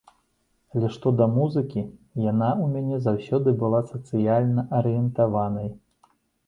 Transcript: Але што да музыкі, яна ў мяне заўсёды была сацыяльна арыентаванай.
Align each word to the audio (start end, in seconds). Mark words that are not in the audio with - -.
Але 0.77 0.87
што 0.95 1.11
да 1.19 1.27
музыкі, 1.33 1.83
яна 2.31 2.49
ў 2.63 2.73
мяне 2.73 2.97
заўсёды 3.09 3.49
была 3.61 3.85
сацыяльна 3.95 4.61
арыентаванай. 4.81 5.75